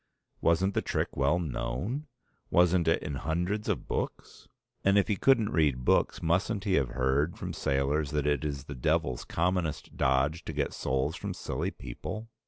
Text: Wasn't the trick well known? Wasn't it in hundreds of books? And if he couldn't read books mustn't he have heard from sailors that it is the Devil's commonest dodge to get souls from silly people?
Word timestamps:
Wasn't 0.41 0.73
the 0.73 0.81
trick 0.81 1.15
well 1.15 1.37
known? 1.37 2.07
Wasn't 2.49 2.87
it 2.87 3.03
in 3.03 3.17
hundreds 3.17 3.69
of 3.69 3.87
books? 3.87 4.47
And 4.83 4.97
if 4.97 5.07
he 5.07 5.15
couldn't 5.15 5.51
read 5.51 5.85
books 5.85 6.23
mustn't 6.23 6.63
he 6.63 6.73
have 6.73 6.89
heard 6.89 7.37
from 7.37 7.53
sailors 7.53 8.09
that 8.09 8.25
it 8.25 8.43
is 8.43 8.63
the 8.63 8.73
Devil's 8.73 9.23
commonest 9.23 9.95
dodge 9.97 10.43
to 10.45 10.53
get 10.53 10.73
souls 10.73 11.15
from 11.15 11.35
silly 11.35 11.69
people? 11.69 12.29